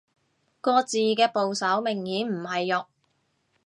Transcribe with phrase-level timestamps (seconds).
[0.61, 2.87] 個字嘅部首明顯唔係肉